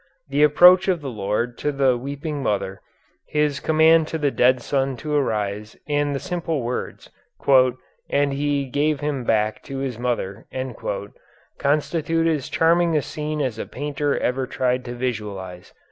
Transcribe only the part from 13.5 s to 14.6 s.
a painter ever